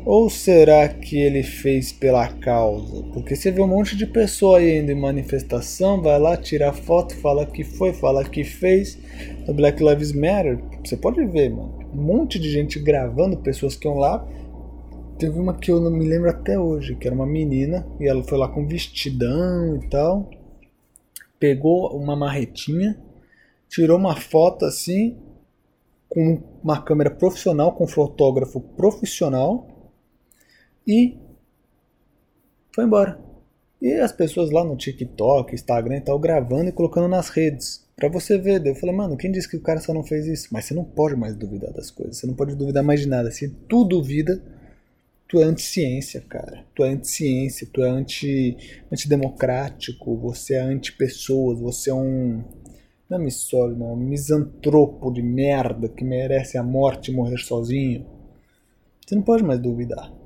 Ou 0.05 0.29
será 0.29 0.89
que 0.89 1.17
ele 1.17 1.43
fez 1.43 1.93
pela 1.93 2.27
causa? 2.27 3.03
Porque 3.13 3.37
você 3.37 3.49
vê 3.51 3.61
um 3.61 3.67
monte 3.67 3.95
de 3.95 4.05
pessoa 4.05 4.57
aí 4.57 4.79
indo 4.79 4.91
em 4.91 4.99
manifestação, 4.99 6.01
vai 6.01 6.19
lá 6.19 6.35
tirar 6.35 6.73
foto, 6.73 7.15
fala 7.15 7.45
que 7.45 7.63
foi, 7.63 7.93
fala 7.93 8.25
que 8.25 8.43
fez. 8.43 8.99
No 9.47 9.53
Black 9.53 9.81
Lives 9.81 10.11
Matter, 10.11 10.61
você 10.83 10.97
pode 10.97 11.23
ver, 11.25 11.49
mano. 11.51 11.79
Um 11.93 12.01
monte 12.01 12.37
de 12.37 12.51
gente 12.51 12.79
gravando, 12.79 13.37
pessoas 13.37 13.77
que 13.77 13.87
iam 13.87 13.97
lá. 13.97 14.27
Teve 15.17 15.39
uma 15.39 15.53
que 15.53 15.71
eu 15.71 15.79
não 15.79 15.91
me 15.91 16.05
lembro 16.05 16.29
até 16.29 16.59
hoje, 16.59 16.95
que 16.95 17.07
era 17.07 17.15
uma 17.15 17.25
menina, 17.25 17.87
e 17.97 18.05
ela 18.05 18.23
foi 18.23 18.37
lá 18.37 18.49
com 18.49 18.67
vestidão 18.67 19.77
e 19.77 19.87
tal. 19.87 20.29
Pegou 21.39 21.95
uma 21.95 22.15
marretinha, 22.15 22.99
tirou 23.69 23.97
uma 23.97 24.17
foto 24.17 24.65
assim, 24.65 25.17
com 26.09 26.41
uma 26.61 26.81
câmera 26.81 27.09
profissional 27.09 27.71
com 27.71 27.87
fotógrafo 27.87 28.59
profissional 28.59 29.72
e 30.87 31.17
foi 32.73 32.85
embora. 32.85 33.19
E 33.81 33.91
as 33.93 34.11
pessoas 34.11 34.49
lá 34.49 34.63
no 34.63 34.77
TikTok, 34.77 35.53
Instagram 35.53 35.97
e 35.97 36.01
tal, 36.01 36.17
gravando 36.17 36.69
e 36.69 36.71
colocando 36.71 37.07
nas 37.07 37.29
redes. 37.29 37.83
Pra 37.95 38.07
você 38.07 38.37
ver. 38.37 38.59
Daí 38.59 38.71
eu 38.71 38.75
falei, 38.75 38.95
mano, 38.95 39.17
quem 39.17 39.31
disse 39.31 39.49
que 39.49 39.57
o 39.57 39.61
cara 39.61 39.79
só 39.79 39.93
não 39.93 40.03
fez 40.03 40.25
isso? 40.25 40.47
Mas 40.51 40.65
você 40.65 40.73
não 40.73 40.83
pode 40.83 41.15
mais 41.15 41.35
duvidar 41.35 41.71
das 41.73 41.91
coisas. 41.91 42.17
Você 42.17 42.25
não 42.25 42.33
pode 42.33 42.55
duvidar 42.55 42.81
mais 42.81 43.01
de 43.01 43.07
nada. 43.07 43.29
Se 43.29 43.49
tu 43.67 43.83
duvida, 43.83 44.41
tu 45.27 45.39
é 45.39 45.43
anti-ciência, 45.43 46.21
cara. 46.21 46.65
Tu 46.73 46.83
é 46.83 46.89
anti-ciência, 46.89 47.67
tu 47.71 47.83
é 47.83 47.89
anti, 47.89 48.57
antidemocrático, 48.91 50.15
você 50.17 50.55
é 50.55 50.61
anti-pessoas, 50.61 51.59
você 51.59 51.89
é 51.89 51.93
um. 51.93 52.41
Não 53.09 53.19
é 53.19 53.21
missório, 53.21 53.75
não. 53.75 53.89
É 53.89 53.93
um 53.93 53.97
misantropo 53.97 55.11
de 55.11 55.21
merda 55.21 55.89
que 55.89 56.03
merece 56.03 56.57
a 56.57 56.63
morte 56.63 57.11
e 57.11 57.13
morrer 57.13 57.37
sozinho. 57.37 58.05
Você 59.05 59.13
não 59.13 59.23
pode 59.23 59.43
mais 59.43 59.59
duvidar. 59.59 60.22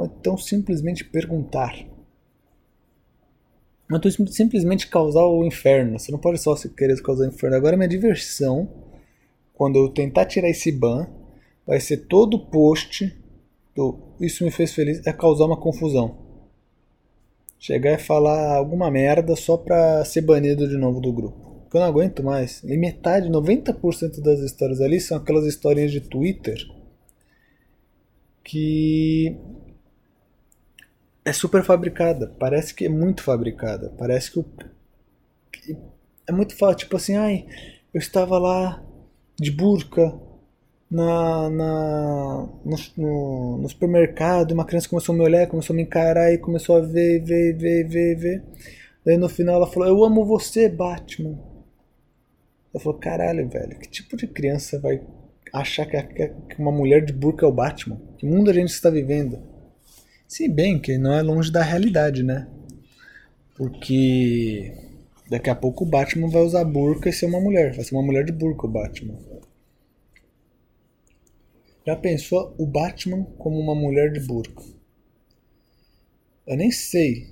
Ou 0.00 0.06
então 0.06 0.38
simplesmente 0.38 1.04
perguntar. 1.04 1.76
Não 3.86 4.00
tu 4.00 4.10
simplesmente 4.10 4.86
causar 4.86 5.26
o 5.26 5.44
inferno. 5.44 5.98
Você 5.98 6.10
não 6.10 6.18
pode 6.18 6.38
só 6.38 6.54
querer 6.54 7.00
causar 7.02 7.24
o 7.24 7.28
inferno. 7.28 7.56
Agora 7.56 7.76
minha 7.76 7.88
diversão, 7.88 8.66
quando 9.52 9.78
eu 9.78 9.90
tentar 9.90 10.24
tirar 10.24 10.48
esse 10.48 10.72
ban, 10.72 11.06
vai 11.66 11.78
ser 11.80 11.98
todo 12.06 12.46
post 12.46 13.14
do 13.74 13.98
isso 14.18 14.42
me 14.42 14.50
fez 14.50 14.72
feliz 14.72 15.06
é 15.06 15.12
causar 15.12 15.44
uma 15.44 15.56
confusão. 15.56 16.16
Chegar 17.58 17.92
e 17.92 17.98
falar 17.98 18.56
alguma 18.56 18.90
merda 18.90 19.36
só 19.36 19.58
pra 19.58 20.02
ser 20.04 20.22
banido 20.22 20.66
de 20.66 20.78
novo 20.78 20.98
do 20.98 21.12
grupo. 21.12 21.60
Porque 21.62 21.76
eu 21.76 21.80
não 21.82 21.88
aguento 21.88 22.22
mais. 22.22 22.64
E 22.64 22.74
metade, 22.74 23.28
90% 23.28 24.22
das 24.22 24.40
histórias 24.40 24.80
ali 24.80 24.98
são 24.98 25.18
aquelas 25.18 25.44
histórias 25.44 25.92
de 25.92 26.00
Twitter 26.00 26.58
que 28.50 29.36
é 31.30 31.32
super 31.32 31.62
fabricada. 31.62 32.34
Parece 32.38 32.74
que 32.74 32.84
é 32.84 32.88
muito 32.88 33.22
fabricada. 33.22 33.92
Parece 33.96 34.32
que, 34.32 34.40
o, 34.40 34.44
é 36.26 36.32
muito 36.32 36.56
fácil. 36.56 36.78
Tipo 36.78 36.96
assim, 36.96 37.16
ai, 37.16 37.46
eu 37.94 37.98
estava 37.98 38.36
lá 38.36 38.82
de 39.38 39.50
burca 39.50 40.12
na, 40.90 41.48
na 41.48 42.48
no, 42.64 42.76
no, 42.96 43.58
no, 43.58 43.68
supermercado, 43.68 44.50
uma 44.50 44.64
criança 44.64 44.88
começou 44.88 45.14
a 45.14 45.18
me 45.18 45.24
olhar, 45.24 45.46
começou 45.46 45.72
a 45.72 45.76
me 45.76 45.82
encarar 45.82 46.32
e 46.32 46.38
começou 46.38 46.76
a 46.76 46.80
ver, 46.80 47.20
ver, 47.20 47.56
ver, 47.56 47.88
ver, 47.88 48.16
ver. 48.16 48.42
Daí 49.06 49.16
no 49.16 49.28
final 49.28 49.54
ela 49.54 49.66
falou, 49.68 49.88
eu 49.88 50.04
amo 50.04 50.24
você, 50.24 50.68
Batman. 50.68 51.38
Eu 52.74 52.80
falou, 52.80 52.98
caralho, 52.98 53.48
velho, 53.48 53.78
que 53.78 53.88
tipo 53.88 54.16
de 54.16 54.26
criança 54.26 54.80
vai 54.80 55.00
achar 55.52 55.86
que, 55.86 56.02
que 56.02 56.60
uma 56.60 56.72
mulher 56.72 57.04
de 57.04 57.12
burca 57.12 57.46
é 57.46 57.48
o 57.48 57.52
Batman? 57.52 58.00
Que 58.18 58.26
mundo 58.26 58.50
a 58.50 58.52
gente 58.52 58.70
está 58.70 58.90
vivendo? 58.90 59.49
Se 60.30 60.46
bem 60.46 60.78
que 60.78 60.96
não 60.96 61.12
é 61.12 61.22
longe 61.22 61.50
da 61.50 61.60
realidade, 61.60 62.22
né? 62.22 62.46
Porque 63.56 64.72
daqui 65.28 65.50
a 65.50 65.56
pouco 65.56 65.82
o 65.82 65.86
Batman 65.88 66.30
vai 66.30 66.42
usar 66.42 66.62
burca 66.62 67.08
e 67.08 67.12
ser 67.12 67.26
uma 67.26 67.40
mulher. 67.40 67.74
Vai 67.74 67.84
ser 67.84 67.96
uma 67.96 68.04
mulher 68.04 68.24
de 68.24 68.30
burca 68.30 68.64
o 68.64 68.70
Batman. 68.70 69.18
Já 71.84 71.96
pensou 71.96 72.54
o 72.56 72.64
Batman 72.64 73.24
como 73.38 73.58
uma 73.58 73.74
mulher 73.74 74.12
de 74.12 74.20
burca? 74.20 74.62
Eu 76.46 76.56
nem 76.56 76.70
sei. 76.70 77.26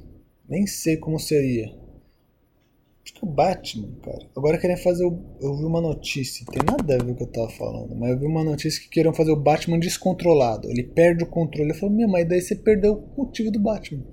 Nem 0.49 0.67
sei 0.67 0.97
como 0.97 1.21
seria. 1.21 1.73
Acho 3.09 3.15
que 3.15 3.25
o 3.25 3.27
Batman, 3.27 3.89
cara. 4.03 4.29
Agora 4.37 4.59
querem 4.59 4.77
fazer 4.77 5.07
o. 5.07 5.19
Eu 5.41 5.57
vi 5.57 5.65
uma 5.65 5.81
notícia. 5.81 6.45
Tem 6.45 6.63
nada 6.63 6.95
a 6.95 6.99
ver 6.99 7.07
com 7.07 7.13
o 7.13 7.17
que 7.17 7.23
eu 7.23 7.27
tava 7.27 7.49
falando. 7.49 7.97
Mas 7.97 8.11
eu 8.11 8.19
vi 8.19 8.27
uma 8.27 8.45
notícia 8.45 8.83
que 8.83 8.91
queriam 8.91 9.15
fazer 9.15 9.31
o 9.31 9.37
Batman 9.37 9.79
descontrolado. 9.79 10.69
Ele 10.69 10.83
perde 10.83 11.25
o 11.25 11.27
controle. 11.27 11.71
Eu 11.71 11.75
falo, 11.75 11.91
meu, 11.91 12.07
mas 12.07 12.29
daí 12.29 12.43
você 12.43 12.55
perdeu 12.55 13.09
o 13.17 13.23
motivo 13.23 13.51
do 13.51 13.59
Batman. 13.59 14.05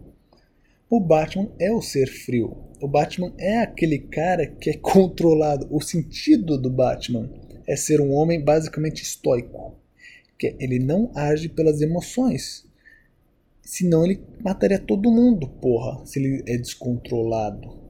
O 0.89 1.01
Batman 1.01 1.51
é 1.59 1.73
o 1.73 1.81
ser 1.81 2.07
frio. 2.07 2.55
O 2.81 2.87
Batman 2.87 3.33
é 3.37 3.57
aquele 3.57 3.99
cara 3.99 4.47
que 4.47 4.69
é 4.69 4.77
controlado. 4.79 5.67
O 5.69 5.81
sentido 5.81 6.57
do 6.57 6.69
Batman 6.69 7.29
é 7.67 7.75
ser 7.75 7.99
um 7.99 8.13
homem 8.13 8.41
basicamente 8.41 9.03
estoico. 9.03 9.75
Que 10.39 10.55
ele 10.57 10.79
não 10.79 11.11
age 11.13 11.49
pelas 11.49 11.81
emoções. 11.81 12.65
Senão 13.61 14.05
ele 14.05 14.21
mataria 14.41 14.79
todo 14.79 15.11
mundo, 15.11 15.49
porra, 15.49 16.05
se 16.05 16.17
ele 16.17 16.43
é 16.47 16.55
descontrolado. 16.55 17.84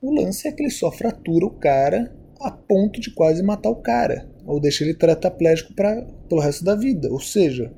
O 0.00 0.14
lance 0.14 0.46
é 0.46 0.52
que 0.52 0.62
ele 0.62 0.70
só 0.70 0.92
fratura 0.92 1.46
o 1.46 1.50
cara 1.50 2.14
a 2.40 2.50
ponto 2.50 3.00
de 3.00 3.10
quase 3.10 3.42
matar 3.42 3.70
o 3.70 3.82
cara, 3.82 4.28
ou 4.46 4.60
deixa 4.60 4.84
ele 4.84 4.94
tetraplégico 4.94 5.74
para 5.74 6.02
pelo 6.28 6.40
resto 6.40 6.64
da 6.64 6.76
vida. 6.76 7.10
Ou 7.10 7.20
seja, 7.20 7.72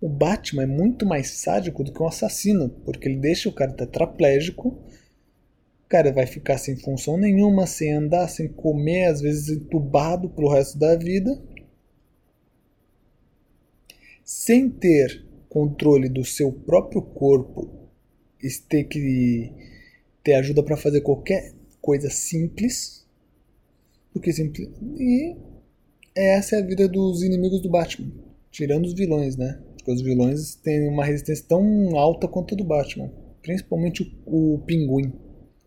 o 0.00 0.08
Batman 0.08 0.62
é 0.62 0.66
muito 0.66 1.04
mais 1.04 1.30
sádico 1.30 1.82
do 1.82 1.92
que 1.92 2.02
um 2.02 2.06
assassino, 2.06 2.68
porque 2.84 3.08
ele 3.08 3.18
deixa 3.18 3.48
o 3.48 3.52
cara 3.52 3.72
tetraplégico, 3.72 4.68
o 4.68 5.88
cara 5.88 6.12
vai 6.12 6.26
ficar 6.26 6.58
sem 6.58 6.76
função 6.76 7.16
nenhuma, 7.16 7.66
sem 7.66 7.92
andar, 7.92 8.28
sem 8.28 8.48
comer, 8.48 9.06
às 9.06 9.20
vezes 9.20 9.48
entubado 9.48 10.28
pelo 10.30 10.48
resto 10.48 10.78
da 10.78 10.94
vida, 10.96 11.40
sem 14.24 14.70
ter 14.70 15.24
controle 15.48 16.08
do 16.08 16.24
seu 16.24 16.52
próprio 16.52 17.02
corpo, 17.02 17.68
ter 18.68 18.84
que 18.84 19.52
ter 20.22 20.34
ajuda 20.34 20.62
para 20.62 20.76
fazer 20.76 21.00
qualquer 21.00 21.52
coisa 21.80 22.08
simples 22.08 23.04
do 24.14 24.20
que 24.20 24.32
simples. 24.32 24.68
E 24.98 25.36
essa 26.14 26.56
é 26.56 26.58
a 26.60 26.64
vida 26.64 26.88
dos 26.88 27.22
inimigos 27.22 27.60
do 27.60 27.70
Batman, 27.70 28.12
tirando 28.50 28.86
os 28.86 28.94
vilões, 28.94 29.36
né? 29.36 29.60
Porque 29.76 29.90
os 29.90 30.00
vilões 30.00 30.54
têm 30.54 30.88
uma 30.88 31.04
resistência 31.04 31.44
tão 31.48 31.96
alta 31.96 32.28
quanto 32.28 32.54
a 32.54 32.56
do 32.56 32.64
Batman, 32.64 33.10
principalmente 33.42 34.02
o, 34.26 34.54
o 34.54 34.58
Pinguim, 34.60 35.12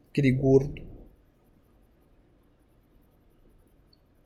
aquele 0.10 0.32
gordo. 0.32 0.82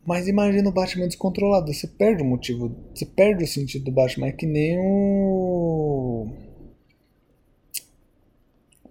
Mas 0.05 0.27
imagina 0.27 0.69
o 0.69 0.71
Batman 0.71 1.07
descontrolado, 1.07 1.71
você 1.71 1.87
perde 1.87 2.23
o 2.23 2.25
motivo, 2.25 2.75
você 2.93 3.05
perde 3.05 3.43
o 3.43 3.47
sentido 3.47 3.85
do 3.85 3.91
Batman, 3.91 4.27
é 4.27 4.31
que 4.31 4.45
nem 4.45 4.77
o 4.79 6.27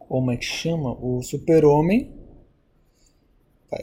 como 0.08 0.30
é 0.32 0.36
que 0.38 0.44
chama? 0.44 0.92
O 1.04 1.22
super-homem. 1.22 2.10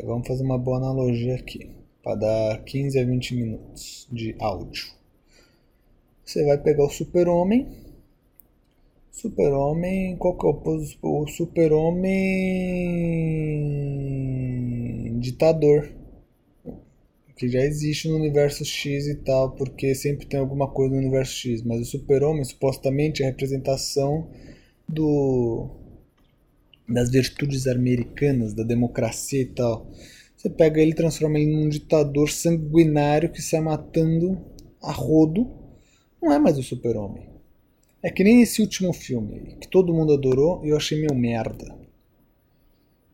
Vamos 0.04 0.28
fazer 0.28 0.44
uma 0.44 0.58
boa 0.58 0.78
analogia 0.78 1.36
aqui. 1.36 1.70
Para 2.02 2.16
dar 2.16 2.64
15 2.64 3.00
a 3.00 3.06
20 3.06 3.36
minutos 3.36 4.08
de 4.12 4.36
áudio. 4.40 4.88
Você 6.26 6.44
vai 6.44 6.58
pegar 6.58 6.86
o 6.86 6.90
super-homem. 6.90 7.68
Super-homem. 9.12 10.18
Qual 10.18 10.36
que 10.36 10.48
é 10.48 10.50
o, 10.50 11.22
o 11.22 11.28
super-homem 11.28 12.10
ditador? 15.20 15.92
Que 17.38 17.48
já 17.50 17.60
existe 17.60 18.08
no 18.08 18.16
universo 18.16 18.66
X 18.66 19.08
e 19.08 19.16
tal, 19.16 19.52
porque 19.52 19.94
sempre 19.94 20.26
tem 20.26 20.40
alguma 20.40 20.68
coisa 20.70 20.96
no 20.96 21.00
universo 21.00 21.34
X. 21.34 21.62
Mas 21.62 21.82
o 21.82 21.86
super-homem 21.86 22.44
supostamente 22.44 23.22
é 23.22 23.28
a 23.28 23.30
representação 23.30 24.28
do 24.90 25.85
das 26.88 27.10
virtudes 27.10 27.68
americanas, 27.68 28.54
da 28.54 28.64
democracia 28.64 29.42
e 29.42 29.46
tal. 29.46 29.92
Você 30.36 30.50
pega 30.50 30.80
ele 30.80 30.92
e 30.92 30.96
transforma 30.96 31.40
ele 31.40 31.52
num 31.52 31.70
ditador 31.70 32.30
sanguinário 32.30 33.32
que 33.32 33.42
sai 33.42 33.62
matando 33.62 34.40
a 34.82 34.92
rodo. 34.92 35.50
Não 36.22 36.32
é 36.32 36.40
mais 36.40 36.58
o 36.58 36.64
super-homem. 36.64 37.30
É 38.04 38.12
que 38.12 38.24
nem 38.24 38.42
esse 38.42 38.62
último 38.62 38.94
filme, 38.94 39.58
que 39.60 39.68
todo 39.68 39.94
mundo 39.94 40.14
adorou 40.14 40.64
e 40.64 40.70
eu 40.70 40.78
achei 40.78 41.00
meio 41.00 41.16
merda. 41.16 41.76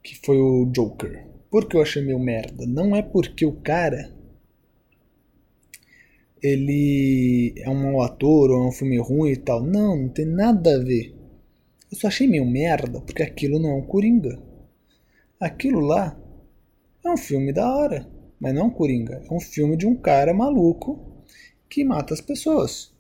Que 0.04 0.18
foi 0.18 0.38
o 0.38 0.66
Joker. 0.66 1.26
Por 1.50 1.68
que 1.68 1.78
eu 1.78 1.82
achei 1.82 2.04
meio 2.04 2.20
merda? 2.20 2.66
Não 2.66 2.96
é 2.96 3.02
porque 3.02 3.46
o 3.46 3.54
cara 3.54 4.14
ele 6.42 7.54
é 7.58 7.70
um 7.70 7.76
mau 7.76 8.02
ator 8.02 8.50
ou 8.50 8.64
é 8.64 8.68
um 8.68 8.72
filme 8.72 8.98
ruim 8.98 9.32
e 9.32 9.38
tal. 9.38 9.64
Não, 9.64 9.96
não 9.96 10.10
tem 10.10 10.26
nada 10.26 10.76
a 10.76 10.80
ver. 10.80 11.16
Eu 11.92 11.98
só 11.98 12.08
achei 12.08 12.26
meio 12.26 12.46
merda, 12.46 13.02
porque 13.02 13.22
aquilo 13.22 13.60
não 13.60 13.72
é 13.72 13.74
um 13.74 13.86
Coringa. 13.86 14.42
Aquilo 15.38 15.82
lá 15.82 16.18
é 17.04 17.10
um 17.10 17.18
filme 17.18 17.52
da 17.52 17.76
hora, 17.76 18.08
mas 18.40 18.54
não 18.54 18.62
é 18.62 18.66
um 18.66 18.70
Coringa. 18.70 19.22
É 19.30 19.34
um 19.34 19.42
filme 19.42 19.76
de 19.76 19.86
um 19.86 19.96
cara 19.96 20.34
maluco 20.34 21.26
que 21.70 21.84
mata 21.84 22.14
as 22.14 22.22
pessoas. 22.22 22.94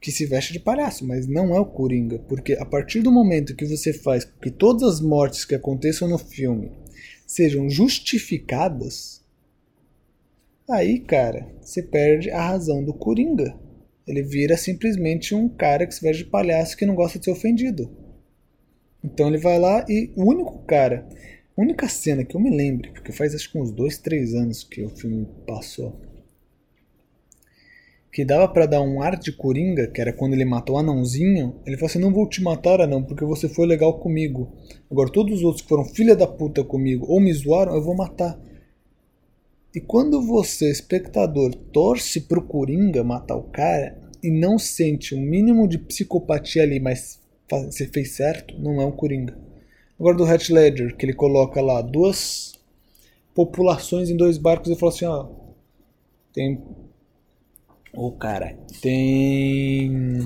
Que 0.00 0.10
se 0.10 0.26
veste 0.26 0.52
de 0.52 0.58
palhaço, 0.58 1.06
mas 1.06 1.28
não 1.28 1.54
é 1.54 1.60
o 1.60 1.66
Coringa. 1.66 2.18
Porque 2.18 2.54
a 2.54 2.64
partir 2.64 3.00
do 3.00 3.12
momento 3.12 3.54
que 3.54 3.64
você 3.64 3.92
faz 3.92 4.24
que 4.24 4.50
todas 4.50 4.82
as 4.82 5.00
mortes 5.00 5.44
que 5.44 5.54
aconteçam 5.54 6.08
no 6.08 6.18
filme 6.18 6.72
sejam 7.24 7.70
justificadas, 7.70 9.24
aí, 10.68 10.98
cara, 10.98 11.46
você 11.60 11.80
perde 11.80 12.28
a 12.28 12.42
razão 12.42 12.82
do 12.82 12.92
Coringa. 12.92 13.56
Ele 14.04 14.22
vira 14.22 14.56
simplesmente 14.56 15.32
um 15.32 15.48
cara 15.48 15.86
que 15.86 15.94
se 15.94 16.02
veste 16.02 16.24
de 16.24 16.30
palhaço 16.30 16.76
que 16.76 16.86
não 16.86 16.96
gosta 16.96 17.16
de 17.16 17.26
ser 17.26 17.30
ofendido. 17.30 17.99
Então 19.02 19.28
ele 19.28 19.38
vai 19.38 19.58
lá 19.58 19.84
e 19.88 20.12
o 20.14 20.24
único 20.24 20.58
cara, 20.60 21.08
a 21.56 21.60
única 21.60 21.88
cena 21.88 22.24
que 22.24 22.36
eu 22.36 22.40
me 22.40 22.50
lembro, 22.50 22.92
porque 22.92 23.12
faz 23.12 23.34
acho 23.34 23.50
que 23.50 23.58
uns 23.58 23.70
dois, 23.70 23.98
três 23.98 24.34
anos 24.34 24.62
que 24.62 24.82
o 24.82 24.90
filme 24.90 25.26
passou, 25.46 25.98
que 28.12 28.24
dava 28.24 28.48
para 28.48 28.66
dar 28.66 28.82
um 28.82 29.00
ar 29.00 29.16
de 29.16 29.32
coringa, 29.32 29.86
que 29.86 30.00
era 30.00 30.12
quando 30.12 30.34
ele 30.34 30.44
matou 30.44 30.76
o 30.76 30.78
anãozinho, 30.78 31.60
ele 31.64 31.76
falou 31.76 31.90
assim: 31.90 32.00
Não 32.00 32.12
vou 32.12 32.28
te 32.28 32.42
matar, 32.42 32.80
anão, 32.80 33.02
porque 33.02 33.24
você 33.24 33.48
foi 33.48 33.66
legal 33.66 33.98
comigo. 34.00 34.52
Agora, 34.90 35.10
todos 35.10 35.38
os 35.38 35.44
outros 35.44 35.62
que 35.62 35.68
foram 35.68 35.84
filha 35.84 36.16
da 36.16 36.26
puta 36.26 36.64
comigo 36.64 37.06
ou 37.08 37.20
me 37.20 37.32
zoaram, 37.32 37.74
eu 37.74 37.82
vou 37.82 37.94
matar. 37.94 38.38
E 39.72 39.80
quando 39.80 40.20
você, 40.20 40.68
espectador, 40.68 41.54
torce 41.54 42.22
pro 42.22 42.42
coringa 42.42 43.04
matar 43.04 43.36
o 43.36 43.44
cara 43.44 43.96
e 44.20 44.28
não 44.28 44.58
sente 44.58 45.14
um 45.14 45.20
mínimo 45.20 45.68
de 45.68 45.78
psicopatia 45.78 46.64
ali, 46.64 46.80
mas 46.80 47.20
você 47.50 47.86
fez 47.86 48.12
certo, 48.12 48.58
não 48.58 48.80
é 48.80 48.84
um 48.84 48.92
coringa. 48.92 49.36
Agora, 49.98 50.16
do 50.16 50.24
Hatch 50.24 50.50
Ledger, 50.50 50.96
que 50.96 51.04
ele 51.04 51.12
coloca 51.12 51.60
lá 51.60 51.82
duas 51.82 52.54
populações 53.34 54.08
em 54.08 54.16
dois 54.16 54.38
barcos 54.38 54.70
e 54.70 54.76
fala 54.76 54.92
assim: 54.92 55.04
Ó, 55.04 55.26
tem 56.32 56.62
Ô 57.92 58.06
oh, 58.06 58.12
cara, 58.12 58.56
tem 58.80 60.24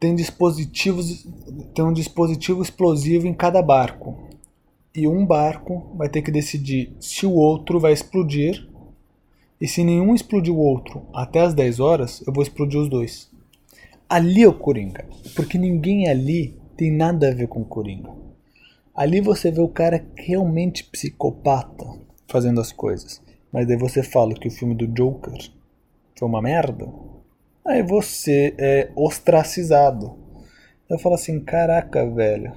tem 0.00 0.14
dispositivos 0.14 1.26
tem 1.74 1.84
um 1.84 1.92
dispositivo 1.92 2.62
explosivo 2.62 3.26
em 3.26 3.34
cada 3.34 3.60
barco. 3.60 4.16
E 4.94 5.06
um 5.06 5.26
barco 5.26 5.92
vai 5.94 6.08
ter 6.08 6.22
que 6.22 6.30
decidir 6.30 6.96
se 7.00 7.26
o 7.26 7.32
outro 7.32 7.78
vai 7.78 7.92
explodir. 7.92 8.66
E 9.60 9.68
se 9.68 9.84
nenhum 9.84 10.14
explodir 10.14 10.54
o 10.54 10.58
outro 10.58 11.02
até 11.12 11.40
as 11.40 11.52
10 11.52 11.80
horas, 11.80 12.22
eu 12.26 12.32
vou 12.32 12.42
explodir 12.42 12.80
os 12.80 12.88
dois. 12.88 13.30
Ali 14.08 14.42
é 14.42 14.48
o 14.48 14.54
Coringa. 14.54 15.04
Porque 15.34 15.58
ninguém 15.58 16.08
ali 16.08 16.56
tem 16.76 16.90
nada 16.90 17.28
a 17.28 17.34
ver 17.34 17.48
com 17.48 17.60
o 17.60 17.64
Coringa. 17.64 18.10
Ali 18.94 19.20
você 19.20 19.50
vê 19.50 19.60
o 19.60 19.68
cara 19.68 20.04
realmente 20.16 20.84
psicopata 20.84 21.84
fazendo 22.28 22.60
as 22.60 22.72
coisas 22.72 23.24
mas 23.54 23.68
daí 23.68 23.76
você 23.76 24.02
fala 24.02 24.34
que 24.34 24.48
o 24.48 24.50
filme 24.50 24.74
do 24.74 24.88
Joker 24.88 25.32
foi 26.18 26.26
uma 26.26 26.42
merda, 26.42 26.92
aí 27.64 27.84
você 27.84 28.52
é 28.58 28.90
ostracizado. 28.96 30.18
Eu 30.90 30.98
falo 30.98 31.14
assim, 31.14 31.38
caraca, 31.38 32.04
velho. 32.04 32.52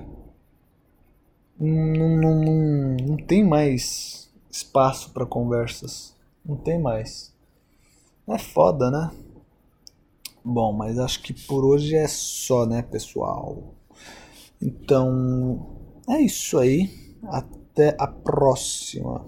Não, 1.60 2.18
não, 2.18 2.44
não, 2.44 2.98
não 3.10 3.18
tem 3.18 3.44
mais 3.44 4.28
espaço 4.50 5.14
para 5.14 5.24
conversas. 5.24 6.16
Não 6.44 6.56
tem 6.58 6.82
mais. 6.82 7.32
É 8.28 8.40
foda, 8.40 8.90
né? 8.90 9.12
Bom, 10.50 10.72
mas 10.72 10.98
acho 10.98 11.22
que 11.24 11.34
por 11.34 11.66
hoje 11.66 11.94
é 11.94 12.08
só, 12.08 12.66
né, 12.66 12.82
pessoal? 12.82 13.76
Então, 14.62 15.76
é 16.08 16.22
isso 16.22 16.58
aí. 16.58 16.90
Até 17.22 17.94
a 18.00 18.08
próxima. 18.08 19.26